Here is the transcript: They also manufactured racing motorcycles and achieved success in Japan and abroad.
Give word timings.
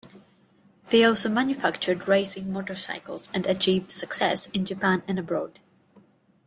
They 0.89 1.03
also 1.03 1.29
manufactured 1.29 2.07
racing 2.07 2.51
motorcycles 2.51 3.29
and 3.35 3.45
achieved 3.45 3.91
success 3.91 4.47
in 4.47 4.65
Japan 4.65 5.03
and 5.07 5.19
abroad. 5.19 5.59